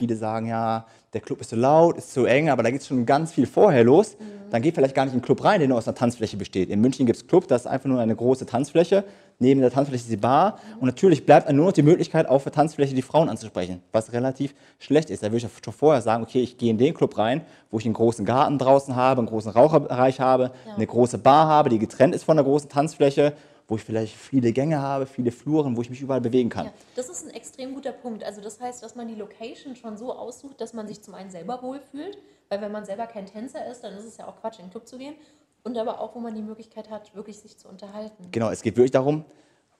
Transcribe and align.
Viele 0.00 0.16
sagen, 0.16 0.46
ja, 0.46 0.86
der 1.12 1.20
Club 1.20 1.42
ist 1.42 1.50
zu 1.50 1.56
laut, 1.56 1.98
ist 1.98 2.14
zu 2.14 2.24
eng, 2.24 2.48
aber 2.48 2.62
da 2.62 2.70
geht 2.70 2.80
es 2.80 2.86
schon 2.86 3.04
ganz 3.04 3.32
viel 3.32 3.44
vorher 3.44 3.84
los. 3.84 4.16
Mhm. 4.18 4.50
Dann 4.50 4.62
geht 4.62 4.74
vielleicht 4.74 4.94
gar 4.94 5.04
nicht 5.04 5.12
in 5.12 5.20
den 5.20 5.24
Club 5.24 5.44
rein, 5.44 5.60
der 5.60 5.68
nur 5.68 5.76
aus 5.76 5.86
einer 5.86 5.94
Tanzfläche 5.94 6.38
besteht. 6.38 6.70
In 6.70 6.80
München 6.80 7.04
gibt 7.04 7.18
es 7.18 7.26
Club, 7.26 7.46
das 7.48 7.62
ist 7.62 7.66
einfach 7.66 7.90
nur 7.90 8.00
eine 8.00 8.16
große 8.16 8.46
Tanzfläche. 8.46 9.04
Neben 9.38 9.60
der 9.60 9.70
Tanzfläche 9.70 10.04
ist 10.04 10.10
die 10.10 10.16
Bar. 10.16 10.52
Mhm. 10.52 10.78
Und 10.80 10.86
natürlich 10.86 11.26
bleibt 11.26 11.48
dann 11.48 11.56
nur 11.56 11.66
noch 11.66 11.72
die 11.74 11.82
Möglichkeit, 11.82 12.26
auf 12.26 12.44
der 12.44 12.52
Tanzfläche 12.52 12.94
die 12.94 13.02
Frauen 13.02 13.28
anzusprechen, 13.28 13.82
was 13.92 14.14
relativ 14.14 14.54
schlecht 14.78 15.10
ist. 15.10 15.22
Da 15.22 15.26
würde 15.26 15.46
ich 15.46 15.64
schon 15.64 15.74
vorher 15.74 16.00
sagen, 16.00 16.22
okay, 16.22 16.40
ich 16.40 16.56
gehe 16.56 16.70
in 16.70 16.78
den 16.78 16.94
Club 16.94 17.18
rein, 17.18 17.42
wo 17.70 17.78
ich 17.78 17.84
einen 17.84 17.92
großen 17.92 18.24
Garten 18.24 18.56
draußen 18.56 18.96
habe, 18.96 19.18
einen 19.18 19.28
großen 19.28 19.52
Raucherbereich 19.52 20.18
habe, 20.18 20.52
ja. 20.66 20.76
eine 20.76 20.86
große 20.86 21.18
Bar 21.18 21.46
habe, 21.46 21.68
die 21.68 21.78
getrennt 21.78 22.14
ist 22.14 22.24
von 22.24 22.38
der 22.38 22.44
großen 22.44 22.70
Tanzfläche 22.70 23.34
wo 23.70 23.76
ich 23.76 23.84
vielleicht 23.84 24.16
viele 24.16 24.52
Gänge 24.52 24.82
habe, 24.82 25.06
viele 25.06 25.30
Fluren, 25.30 25.76
wo 25.76 25.80
ich 25.80 25.88
mich 25.88 26.02
überall 26.02 26.20
bewegen 26.20 26.50
kann. 26.50 26.66
Ja, 26.66 26.72
das 26.96 27.08
ist 27.08 27.24
ein 27.24 27.32
extrem 27.32 27.72
guter 27.72 27.92
Punkt. 27.92 28.24
Also 28.24 28.40
das 28.40 28.60
heißt, 28.60 28.82
dass 28.82 28.96
man 28.96 29.06
die 29.06 29.14
Location 29.14 29.76
schon 29.76 29.96
so 29.96 30.12
aussucht, 30.12 30.60
dass 30.60 30.74
man 30.74 30.88
sich 30.88 31.00
zum 31.02 31.14
einen 31.14 31.30
selber 31.30 31.62
wohlfühlt, 31.62 32.18
weil 32.48 32.60
wenn 32.60 32.72
man 32.72 32.84
selber 32.84 33.06
kein 33.06 33.26
Tänzer 33.26 33.64
ist, 33.70 33.82
dann 33.82 33.96
ist 33.96 34.04
es 34.04 34.16
ja 34.16 34.26
auch 34.26 34.40
Quatsch, 34.40 34.58
in 34.58 34.66
den 34.66 34.70
Club 34.72 34.88
zu 34.88 34.98
gehen. 34.98 35.14
Und 35.62 35.78
aber 35.78 36.00
auch, 36.00 36.16
wo 36.16 36.18
man 36.18 36.34
die 36.34 36.42
Möglichkeit 36.42 36.90
hat, 36.90 37.14
wirklich 37.14 37.38
sich 37.38 37.56
zu 37.58 37.68
unterhalten. 37.68 38.26
Genau, 38.32 38.50
es 38.50 38.62
geht 38.62 38.76
wirklich 38.76 38.90
darum, 38.90 39.24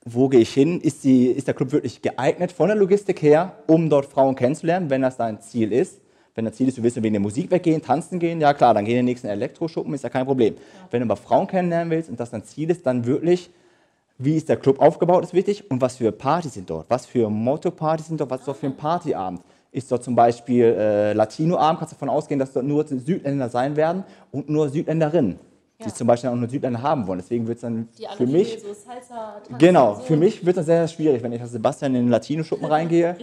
wo 0.05 0.28
gehe 0.28 0.41
ich 0.41 0.55
hin? 0.55 0.80
Ist, 0.80 1.02
die, 1.02 1.27
ist 1.27 1.48
der 1.48 1.55
Club 1.55 1.72
wirklich 1.72 2.00
geeignet 2.00 2.52
von 2.52 2.69
der 2.69 2.77
Logistik 2.77 3.20
her, 3.22 3.56
um 3.66 3.91
dort 3.91 4.06
Frauen 4.06 4.36
kennenzulernen, 4.36 4.88
wenn 4.88 5.02
das 5.02 5.16
dein 5.16 5.41
Ziel 5.41 5.72
ist? 5.72 6.00
Wenn 6.36 6.45
das 6.45 6.55
Ziel 6.55 6.69
ist, 6.69 6.78
du 6.78 6.83
willst 6.84 7.02
wegen 7.02 7.12
der 7.12 7.20
Musik 7.20 7.50
weggehen, 7.50 7.83
tanzen 7.83 8.20
gehen, 8.20 8.41
ja 8.41 8.55
klar, 8.55 8.72
dann 8.72 8.84
geh 8.84 8.92
in 8.92 8.98
den 8.98 9.06
nächsten 9.06 9.27
Elektroschuppen, 9.27 9.92
ist 9.95 10.05
ja 10.05 10.11
kein 10.11 10.27
Problem. 10.27 10.55
Ja. 10.55 10.88
Wenn 10.92 11.00
du 11.00 11.06
aber 11.06 11.16
Frauen 11.16 11.48
kennenlernen 11.48 11.91
willst 11.91 12.09
und 12.09 12.20
das 12.20 12.30
dein 12.30 12.45
Ziel 12.45 12.70
ist, 12.70 12.86
dann 12.86 13.05
wirklich 13.05 13.50
wie 14.20 14.37
ist 14.37 14.48
der 14.48 14.56
Club 14.56 14.80
aufgebaut, 14.80 15.24
ist 15.24 15.34
wichtig 15.34 15.70
und 15.70 15.80
was 15.80 15.97
für 15.97 16.12
Partys 16.12 16.55
sind 16.55 16.69
dort, 16.69 16.87
was 16.91 17.06
für 17.06 17.30
Motto-Partys 17.30 18.09
sind 18.09 18.20
dort, 18.20 18.30
was 18.30 18.41
ist 18.41 18.48
dort 18.48 18.59
für 18.59 18.66
ein 18.66 18.77
Partyabend. 18.77 19.41
Ist 19.73 19.91
dort 19.91 20.05
zum 20.05 20.15
Beispiel 20.15 20.65
äh, 20.65 21.12
Latino-Abend, 21.12 21.78
kannst 21.78 21.92
du 21.92 21.97
davon 21.97 22.09
ausgehen, 22.09 22.38
dass 22.38 22.52
dort 22.52 22.66
nur 22.66 22.84
Südländer 22.87 23.48
sein 23.48 23.77
werden 23.77 24.05
und 24.33 24.48
nur 24.48 24.69
Südländerinnen, 24.69 25.39
ja. 25.78 25.86
die 25.86 25.94
zum 25.94 26.06
Beispiel 26.06 26.28
auch 26.28 26.34
nur 26.34 26.48
Südländer 26.48 26.83
haben 26.83 27.06
wollen. 27.06 27.20
Deswegen 27.20 27.47
wird 27.47 27.56
es 27.56 27.62
dann 27.62 27.89
die 27.97 28.06
für 28.17 28.27
mich, 28.27 28.61
so 28.61 28.75
Salsa, 28.75 29.41
genau, 29.59 29.94
so. 29.94 30.00
für 30.03 30.17
mich 30.17 30.44
wird 30.44 30.56
es 30.56 30.66
sehr, 30.66 30.87
sehr 30.87 30.89
schwierig, 30.89 31.22
wenn 31.22 31.33
ich 31.33 31.41
als 31.41 31.53
Sebastian 31.53 31.94
in 31.94 32.03
den 32.03 32.11
Latino-Schuppen 32.11 32.66
reingehe, 32.70 33.16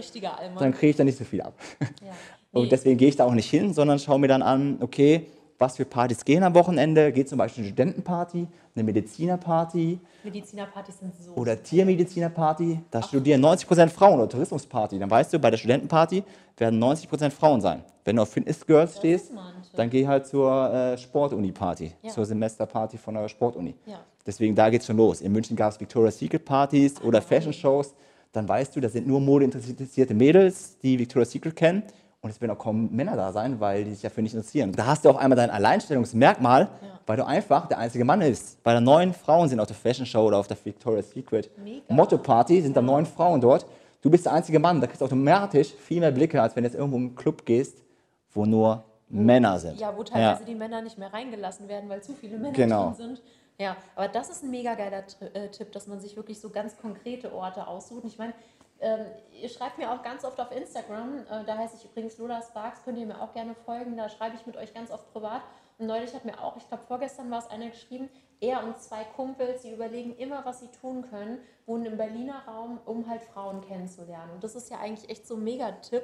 dann 0.58 0.72
kriege 0.72 0.90
ich 0.90 0.96
da 0.96 1.04
nicht 1.04 1.18
so 1.18 1.24
viel 1.24 1.42
ab. 1.42 1.54
Ja. 1.80 1.86
Nee. 2.50 2.60
Und 2.60 2.72
deswegen 2.72 2.96
gehe 2.96 3.08
ich 3.08 3.16
da 3.16 3.26
auch 3.26 3.34
nicht 3.34 3.50
hin, 3.50 3.74
sondern 3.74 3.98
schaue 3.98 4.18
mir 4.18 4.28
dann 4.28 4.40
an, 4.40 4.78
okay, 4.80 5.26
was 5.58 5.76
für 5.76 5.84
Partys 5.84 6.24
gehen 6.24 6.42
am 6.42 6.54
Wochenende. 6.54 7.12
Geht 7.12 7.28
zum 7.28 7.38
Beispiel 7.38 7.64
eine 7.64 7.72
Studentenparty, 7.72 8.46
eine 8.74 8.84
Medizinerparty. 8.84 9.98
Medizinerpartys 10.24 10.98
sind 10.98 11.14
so. 11.16 11.32
Oder 11.32 11.60
Tiermedizinerparty. 11.62 12.80
Da 12.90 13.00
Ach. 13.00 13.08
studieren 13.08 13.44
90% 13.44 13.88
Frauen 13.88 14.20
oder 14.20 14.28
Tourismusparty. 14.28 14.98
Dann 14.98 15.10
weißt 15.10 15.32
du, 15.32 15.38
bei 15.38 15.50
der 15.50 15.58
Studentenparty 15.58 16.22
werden 16.56 16.82
90% 16.82 17.30
Frauen 17.30 17.60
sein. 17.60 17.82
Wenn 18.04 18.16
du 18.16 18.22
auf 18.22 18.30
Fitness 18.30 18.64
Girls 18.64 18.92
das 18.92 18.98
stehst, 19.00 19.32
dann 19.74 19.90
geh 19.90 20.06
halt 20.06 20.26
zur 20.26 20.72
äh, 20.72 20.96
Sportuni-Party, 20.96 21.92
ja. 22.02 22.10
zur 22.10 22.24
Semesterparty 22.24 22.96
von 22.96 23.14
der 23.14 23.28
Sportuni. 23.28 23.74
Ja. 23.84 24.00
Deswegen, 24.26 24.54
da 24.54 24.70
geht's 24.70 24.86
schon 24.86 24.96
los. 24.96 25.20
In 25.20 25.32
München 25.32 25.56
gab 25.56 25.72
es 25.72 25.80
Victoria's 25.80 26.18
Secret 26.18 26.44
Partys 26.44 27.00
oder 27.02 27.20
Fashion 27.20 27.52
Shows. 27.52 27.94
Dann 28.32 28.48
weißt 28.48 28.76
du, 28.76 28.80
da 28.80 28.88
sind 28.88 29.06
nur 29.06 29.20
modeinteressierte 29.20 30.14
Mädels, 30.14 30.78
die 30.78 30.98
Victoria's 30.98 31.30
Secret 31.30 31.56
kennen. 31.56 31.82
Und 32.20 32.30
es 32.30 32.40
werden 32.40 32.50
auch 32.50 32.58
kaum 32.58 32.90
Männer 32.90 33.14
da 33.14 33.32
sein, 33.32 33.60
weil 33.60 33.84
die 33.84 33.92
sich 33.92 34.02
dafür 34.02 34.22
nicht 34.22 34.34
interessieren. 34.34 34.72
Da 34.72 34.86
hast 34.86 35.04
du 35.04 35.10
auch 35.10 35.16
einmal 35.16 35.36
dein 35.36 35.50
Alleinstellungsmerkmal, 35.50 36.62
ja. 36.62 37.00
weil 37.06 37.16
du 37.16 37.24
einfach 37.24 37.66
der 37.66 37.78
einzige 37.78 38.04
Mann 38.04 38.18
bist. 38.18 38.58
Weil 38.64 38.74
da 38.74 38.80
neun 38.80 39.12
Frauen 39.12 39.48
sind 39.48 39.60
auf 39.60 39.68
der 39.68 39.76
Fashion 39.76 40.04
Show 40.04 40.26
oder 40.26 40.38
auf 40.38 40.48
der 40.48 40.56
Victoria's 40.62 41.10
Secret 41.10 41.50
Motto 41.88 42.18
Party, 42.18 42.60
sind 42.60 42.76
da 42.76 42.82
neun 42.82 43.06
Frauen 43.06 43.40
dort. 43.40 43.66
Du 44.00 44.10
bist 44.10 44.26
der 44.26 44.32
einzige 44.32 44.58
Mann, 44.58 44.80
da 44.80 44.86
kriegst 44.86 45.00
du 45.00 45.04
automatisch 45.04 45.72
viel 45.74 46.00
mehr 46.00 46.10
Blicke, 46.10 46.42
als 46.42 46.56
wenn 46.56 46.64
du 46.64 46.68
jetzt 46.68 46.76
irgendwo 46.76 46.98
im 46.98 47.14
Club 47.14 47.44
gehst, 47.44 47.84
wo 48.32 48.44
nur 48.44 48.84
wo, 49.08 49.22
Männer 49.22 49.58
sind. 49.58 49.78
Ja, 49.80 49.96
wo 49.96 50.02
teilweise 50.02 50.40
ja. 50.40 50.46
die 50.46 50.54
Männer 50.54 50.82
nicht 50.82 50.98
mehr 50.98 51.12
reingelassen 51.12 51.68
werden, 51.68 51.88
weil 51.88 52.02
zu 52.02 52.14
viele 52.14 52.36
Männer 52.36 52.52
genau. 52.52 52.86
drin 52.86 52.94
sind. 52.94 53.22
Ja, 53.60 53.76
aber 53.96 54.06
das 54.08 54.30
ist 54.30 54.44
ein 54.44 54.50
mega 54.50 54.74
geiler 54.74 55.02
äh, 55.34 55.48
Tipp, 55.48 55.72
dass 55.72 55.88
man 55.88 55.98
sich 55.98 56.16
wirklich 56.16 56.40
so 56.40 56.50
ganz 56.50 56.76
konkrete 56.76 57.32
Orte 57.32 57.66
aussucht. 57.66 58.04
Ich 58.06 58.16
meine, 58.16 58.32
ähm, 58.80 59.06
ihr 59.32 59.48
schreibt 59.48 59.78
mir 59.78 59.92
auch 59.92 60.02
ganz 60.02 60.24
oft 60.24 60.40
auf 60.40 60.52
Instagram, 60.52 61.18
äh, 61.30 61.44
da 61.44 61.58
heiße 61.58 61.76
ich 61.76 61.84
übrigens 61.84 62.18
Lola 62.18 62.42
Sparks, 62.42 62.84
könnt 62.84 62.98
ihr 62.98 63.06
mir 63.06 63.20
auch 63.20 63.32
gerne 63.32 63.54
folgen, 63.54 63.96
da 63.96 64.08
schreibe 64.08 64.36
ich 64.36 64.46
mit 64.46 64.56
euch 64.56 64.72
ganz 64.72 64.90
oft 64.90 65.12
privat. 65.12 65.42
Und 65.78 65.86
neulich 65.86 66.12
hat 66.14 66.24
mir 66.24 66.40
auch, 66.42 66.56
ich 66.56 66.66
glaube 66.66 66.84
vorgestern 66.86 67.30
war 67.30 67.38
es 67.38 67.46
einer 67.48 67.70
geschrieben, 67.70 68.08
er 68.40 68.64
und 68.64 68.80
zwei 68.80 69.04
Kumpels, 69.04 69.62
die 69.62 69.72
überlegen 69.72 70.14
immer, 70.16 70.44
was 70.44 70.60
sie 70.60 70.68
tun 70.80 71.02
können, 71.08 71.38
wohnen 71.66 71.86
im 71.86 71.96
Berliner 71.96 72.44
Raum, 72.46 72.78
um 72.84 73.08
halt 73.08 73.22
Frauen 73.22 73.60
kennenzulernen. 73.60 74.32
Und 74.32 74.44
das 74.44 74.54
ist 74.54 74.70
ja 74.70 74.78
eigentlich 74.78 75.10
echt 75.10 75.26
so 75.26 75.34
ein 75.34 75.44
Mega-Tipp, 75.44 76.02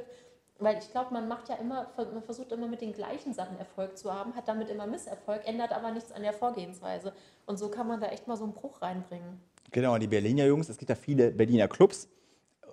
weil 0.58 0.78
ich 0.78 0.90
glaube, 0.90 1.12
man 1.12 1.28
macht 1.28 1.48
ja 1.48 1.56
immer, 1.56 1.92
man 1.96 2.22
versucht 2.22 2.52
immer 2.52 2.68
mit 2.68 2.80
den 2.80 2.92
gleichen 2.92 3.34
Sachen 3.34 3.58
Erfolg 3.58 3.98
zu 3.98 4.12
haben, 4.12 4.34
hat 4.34 4.48
damit 4.48 4.68
immer 4.68 4.86
Misserfolg, 4.86 5.46
ändert 5.46 5.72
aber 5.72 5.90
nichts 5.90 6.12
an 6.12 6.22
der 6.22 6.32
Vorgehensweise. 6.32 7.12
Und 7.46 7.58
so 7.58 7.68
kann 7.68 7.88
man 7.88 8.00
da 8.00 8.08
echt 8.08 8.28
mal 8.28 8.36
so 8.36 8.44
einen 8.44 8.52
Bruch 8.52 8.82
reinbringen. 8.82 9.40
Genau, 9.72 9.98
die 9.98 10.06
Berliner 10.06 10.46
Jungs, 10.46 10.68
es 10.68 10.78
gibt 10.78 10.90
ja 10.90 10.94
viele 10.94 11.32
Berliner 11.32 11.66
Clubs, 11.66 12.08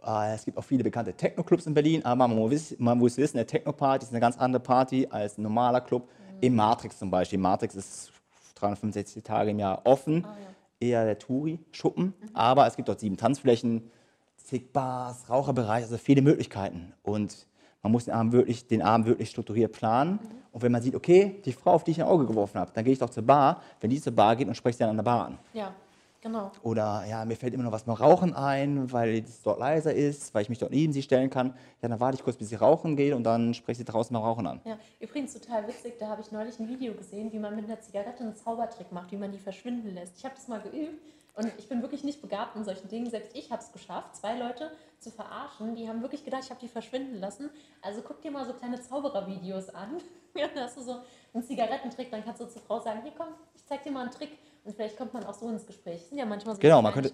äh, 0.06 0.34
es 0.34 0.46
gibt 0.46 0.58
auch 0.58 0.64
viele 0.64 0.84
bekannte 0.84 1.14
Techno-Clubs 1.14 1.66
in 1.68 1.74
Berlin, 1.74 2.06
aber 2.06 2.28
man 2.28 2.38
muss, 2.38 2.76
man 2.80 2.98
muss 2.98 3.18
wissen, 3.18 3.38
eine 3.38 3.46
Techno-Party 3.46 4.06
ist 4.06 4.12
eine 4.12 4.20
ganz 4.20 4.38
andere 4.38 4.62
Party 4.62 5.08
als 5.10 5.38
ein 5.38 5.44
normaler 5.44 5.82
Club. 5.82 6.04
Mhm. 6.04 6.38
Im 6.42 6.56
Matrix 6.56 6.98
zum 6.98 7.12
Beispiel. 7.12 7.40
Matrix 7.40 7.76
ist 7.76 8.12
365 8.56 9.24
Tage 9.24 9.52
im 9.52 9.60
Jahr 9.60 9.82
offen, 9.86 10.26
ah, 10.26 10.36
ja. 10.80 10.88
eher 10.88 11.06
der 11.06 11.20
Touri-Schuppen, 11.20 12.06
mhm. 12.06 12.30
aber 12.34 12.68
es 12.68 12.76
gibt 12.76 12.90
dort 12.90 13.00
sieben 13.00 13.18
Tanzflächen, 13.18 13.90
zig 14.38 14.72
Bars, 14.74 15.30
Raucherbereich, 15.30 15.84
also 15.84 15.98
viele 15.98 16.22
Möglichkeiten. 16.22 16.94
Und 17.04 17.48
man 17.84 17.92
muss 17.92 18.06
den 18.06 18.14
Abend 18.14 18.34
wirklich, 18.34 18.68
den 18.68 18.82
Abend 18.82 19.08
wirklich 19.08 19.30
strukturiert 19.30 19.72
planen. 19.72 20.14
Mhm. 20.14 20.42
Und 20.52 20.62
wenn 20.64 20.72
man 20.72 20.82
sieht, 20.82 20.96
okay, 20.96 21.42
die 21.46 21.54
Frau, 21.54 21.72
auf 21.72 21.84
die 21.84 21.92
ich 21.92 22.02
ein 22.02 22.08
Auge 22.08 22.26
geworfen 22.26 22.60
habe, 22.60 22.72
dann 22.74 22.84
gehe 22.84 22.94
ich 22.94 23.00
doch 23.00 23.10
zur 23.10 23.24
Bar. 23.24 23.62
Wenn 23.80 23.90
die 23.90 24.02
zur 24.02 24.14
Bar 24.14 24.36
geht 24.36 24.48
und 24.48 24.56
spreche 24.56 24.78
sie 24.78 24.80
dann 24.80 24.90
an 24.90 24.98
der 24.98 25.04
Bar 25.04 25.26
an. 25.28 25.38
Ja. 25.54 25.74
Genau. 26.22 26.52
Oder 26.62 27.04
ja, 27.10 27.26
mir 27.26 27.36
fällt 27.36 27.56
immer 27.56 27.64
noch 27.64 27.72
was 27.72 27.88
mit 27.88 28.00
Rauchen 28.00 28.36
ein, 28.36 28.92
weil 28.92 29.24
es 29.24 29.42
dort 29.42 29.60
leiser 29.60 29.94
ist, 29.94 30.36
weil 30.36 30.44
ich 30.44 30.50
mich 30.50 30.60
dort 30.60 30.72
neben 30.72 30.94
sie 30.94 31.02
stellen 31.02 31.32
kann. 31.32 31.56
Ja, 31.82 31.90
dann 31.90 32.00
warte 32.00 32.16
ich 32.16 32.24
kurz, 32.24 32.38
bis 32.38 32.50
sie 32.50 32.56
rauchen 32.56 32.96
geht 32.96 33.14
und 33.14 33.24
dann 33.24 33.56
spreche 33.56 33.80
sie 33.80 33.86
draußen 33.86 34.14
mal 34.14 34.20
Rauchen 34.20 34.46
an. 34.46 34.62
Ja, 34.64 34.78
übrigens 35.00 35.34
total 35.34 35.68
witzig, 35.68 35.96
da 36.00 36.10
habe 36.10 36.22
ich 36.22 36.32
neulich 36.32 36.60
ein 36.60 36.70
Video 36.70 36.94
gesehen, 36.94 37.32
wie 37.34 37.40
man 37.40 37.56
mit 37.56 37.66
einer 37.66 37.80
Zigarette 37.80 38.24
einen 38.24 38.36
Zaubertrick 38.36 38.92
macht, 38.92 39.12
wie 39.12 39.18
man 39.18 39.32
die 39.32 39.40
verschwinden 39.40 39.96
lässt. 39.96 40.16
Ich 40.18 40.24
habe 40.24 40.36
das 40.36 40.48
mal 40.48 40.62
geübt 40.62 41.02
und 41.36 41.52
ich 41.58 41.68
bin 41.68 41.82
wirklich 41.82 42.04
nicht 42.04 42.22
begabt 42.22 42.56
in 42.56 42.64
solchen 42.66 42.88
Dingen. 42.88 43.10
Selbst 43.10 43.36
ich 43.36 43.52
habe 43.52 43.64
es 43.64 43.72
geschafft, 43.72 44.16
zwei 44.16 44.38
Leute 44.38 44.72
zu 45.00 45.10
verarschen. 45.10 45.76
Die 45.76 45.88
haben 45.88 46.02
wirklich 46.02 46.24
gedacht, 46.24 46.44
ich 46.44 46.52
habe 46.52 46.60
die 46.60 46.68
verschwinden 46.68 47.20
lassen. 47.20 47.50
Also 47.82 48.02
guck 48.02 48.22
dir 48.22 48.32
mal 48.32 48.46
so 48.46 48.54
kleine 48.54 48.80
Zauberervideos 48.80 49.70
an. 49.70 49.98
ja, 50.36 50.48
da 50.54 50.62
hast 50.62 50.78
du 50.78 50.82
so 50.82 50.98
einen 51.34 51.44
Zigarettentrick, 51.44 52.12
dann 52.12 52.24
kannst 52.24 52.42
du 52.42 52.46
zur 52.46 52.62
Frau 52.62 52.80
sagen, 52.80 53.02
hier 53.04 53.14
komm, 53.18 53.28
ich 53.56 53.66
zeig 53.66 53.84
dir 53.84 53.92
mal 53.92 54.02
einen 54.02 54.12
Trick 54.12 54.32
und 54.64 54.76
vielleicht 54.76 54.98
kommt 54.98 55.14
man 55.14 55.24
auch 55.26 55.34
so 55.34 55.50
ins 55.50 55.66
Gespräch. 55.66 56.00
Das 56.00 56.10
sind 56.10 56.18
ja 56.18 56.26
manchmal 56.26 56.56
so 56.56 56.62
genau, 56.62 56.82
man 56.82 56.94
könnte, 56.94 57.12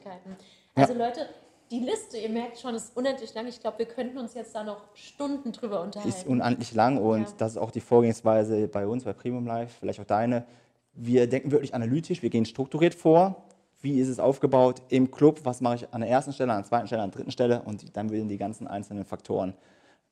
Also 0.75 0.93
ja. 0.93 1.07
Leute, 1.07 1.27
die 1.69 1.79
Liste, 1.79 2.17
ihr 2.17 2.29
merkt 2.29 2.57
schon, 2.59 2.75
ist 2.75 2.95
unendlich 2.95 3.33
lang. 3.33 3.47
Ich 3.47 3.59
glaube, 3.59 3.79
wir 3.79 3.85
könnten 3.85 4.17
uns 4.17 4.33
jetzt 4.33 4.55
da 4.55 4.63
noch 4.63 4.83
Stunden 4.95 5.51
drüber 5.51 5.81
unterhalten. 5.81 6.09
Ist 6.09 6.25
unendlich 6.25 6.73
lang 6.73 6.97
und 6.97 7.23
ja. 7.23 7.33
das 7.37 7.53
ist 7.53 7.57
auch 7.57 7.71
die 7.71 7.81
Vorgehensweise 7.81 8.67
bei 8.67 8.87
uns, 8.87 9.03
bei 9.03 9.13
Premium 9.13 9.45
Life, 9.45 9.75
vielleicht 9.79 9.99
auch 9.99 10.05
deine. 10.05 10.45
Wir 10.93 11.27
denken 11.27 11.51
wirklich 11.51 11.73
analytisch, 11.75 12.21
wir 12.21 12.29
gehen 12.29 12.45
strukturiert 12.45 12.95
vor. 12.95 13.43
Wie 13.81 13.99
ist 13.99 14.07
es 14.07 14.19
aufgebaut 14.19 14.81
im 14.89 15.11
Club? 15.11 15.41
Was 15.43 15.61
mache 15.61 15.75
ich 15.75 15.93
an 15.93 16.01
der 16.01 16.09
ersten 16.09 16.33
Stelle, 16.33 16.51
an 16.51 16.59
der 16.59 16.65
zweiten 16.65 16.87
Stelle, 16.87 17.03
an 17.03 17.11
der 17.11 17.17
dritten 17.17 17.31
Stelle? 17.31 17.61
Und 17.61 17.95
dann 17.95 18.09
werden 18.09 18.27
die 18.27 18.37
ganzen 18.37 18.67
einzelnen 18.67 19.05
Faktoren 19.05 19.53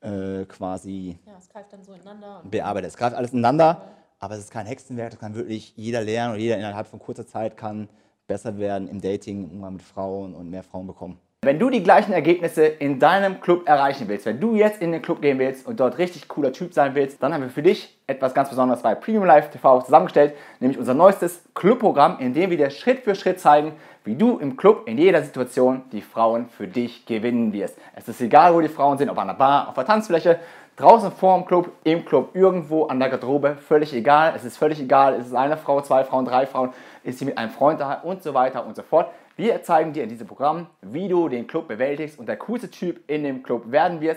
äh, 0.06 0.46
quasi 0.46 1.18
ja, 1.26 1.34
es 1.38 1.50
greift 1.50 1.74
dann 1.74 1.84
so 1.84 1.94
ineinander 1.94 2.42
bearbeitet. 2.50 2.90
Es 2.90 2.98
greift 2.98 3.16
alles 3.16 3.32
ineinander. 3.32 3.66
Ja 3.66 3.96
aber 4.20 4.36
es 4.36 4.42
ist 4.42 4.52
kein 4.52 4.66
Hexenwerk, 4.66 5.12
das 5.12 5.20
kann 5.20 5.36
wirklich 5.36 5.74
jeder 5.76 6.02
lernen 6.02 6.34
und 6.34 6.40
jeder 6.40 6.58
innerhalb 6.58 6.88
von 6.88 7.00
kurzer 7.00 7.28
Zeit 7.28 7.58
kann 7.58 7.90
besser 8.28 8.58
werden 8.58 8.88
im 8.88 9.02
Dating, 9.02 9.44
im 9.44 9.52
Umgang 9.52 9.74
mit 9.74 9.84
Frauen 9.84 10.34
und 10.34 10.50
mehr 10.50 10.64
Frauen 10.64 10.88
bekommen. 10.88 11.20
Wenn 11.46 11.60
du 11.60 11.70
die 11.70 11.84
gleichen 11.84 12.12
Ergebnisse 12.12 12.66
in 12.66 12.98
deinem 12.98 13.40
Club 13.40 13.70
erreichen 13.70 14.08
willst, 14.08 14.26
wenn 14.26 14.40
du 14.40 14.56
jetzt 14.56 14.82
in 14.82 14.92
den 14.92 15.04
Club 15.04 15.22
gehen 15.22 15.38
willst 15.38 15.68
und 15.68 15.80
dort 15.80 16.00
richtig 16.00 16.28
cooler 16.28 16.52
Typ 16.52 16.74
sein 16.74 16.96
willst, 16.96 17.22
dann 17.22 17.36
haben 17.36 17.44
wir 17.44 17.52
für 17.52 17.62
dich 17.62 17.96
etwas 18.08 18.34
ganz 18.34 18.50
Besonderes 18.50 18.82
bei 18.82 18.96
Premium 18.96 19.26
Live 19.26 19.52
TV 19.52 19.84
zusammengestellt, 19.84 20.34
nämlich 20.60 20.80
unser 20.80 20.96
neuestes 20.96 21.44
Clubprogramm, 21.54 22.18
in 22.18 22.34
dem 22.34 22.50
wir 22.50 22.58
dir 22.58 22.72
Schritt 22.72 23.02
für 23.02 23.14
Schritt 23.14 23.40
zeigen, 23.40 23.74
wie 24.06 24.16
du 24.16 24.40
im 24.40 24.58
Club 24.58 24.88
in 24.88 24.98
jeder 24.98 25.22
Situation 25.22 25.84
die 25.92 26.02
Frauen 26.02 26.50
für 26.50 26.68
dich 26.68 27.06
gewinnen 27.06 27.54
wirst. 27.54 27.78
Es 27.96 28.08
ist 28.08 28.22
egal, 28.22 28.56
wo 28.56 28.60
die 28.60 28.68
Frauen 28.68 28.98
sind, 28.98 29.12
ob 29.12 29.20
an 29.20 29.28
der 29.28 29.36
Bar, 29.36 29.68
auf 29.68 29.76
der 29.76 29.86
Tanzfläche, 29.86 30.40
Draußen 30.78 31.12
vor 31.12 31.38
dem 31.38 31.46
Club, 31.46 31.72
im 31.86 32.04
Club, 32.04 32.32
irgendwo 32.34 32.86
an 32.88 33.00
der 33.00 33.08
Garderobe, 33.08 33.56
völlig 33.56 33.94
egal. 33.94 34.34
Es 34.36 34.44
ist 34.44 34.58
völlig 34.58 34.82
egal, 34.82 35.14
ist 35.16 35.28
es 35.28 35.34
eine 35.34 35.56
Frau, 35.56 35.80
zwei 35.80 36.04
Frauen, 36.04 36.26
drei 36.26 36.46
Frauen, 36.46 36.72
ist 37.04 37.20
sie 37.20 37.24
mit 37.24 37.38
einem 37.38 37.50
Freund 37.52 37.80
da 37.80 37.94
und 38.04 38.24
so 38.24 38.34
weiter 38.34 38.66
und 38.66 38.76
so 38.76 38.82
fort. 38.82 39.10
Wir 39.38 39.62
zeigen 39.64 39.92
dir 39.92 40.04
in 40.04 40.08
diesem 40.08 40.28
Programm, 40.28 40.68
wie 40.82 41.10
du 41.10 41.28
den 41.28 41.46
Club 41.46 41.68
bewältigst 41.68 42.18
und 42.18 42.30
der 42.30 42.38
coolste 42.38 42.72
Typ 42.72 43.02
in 43.10 43.24
dem 43.24 43.44
Club 43.44 43.70
werden 43.70 44.00
wirst. 44.00 44.14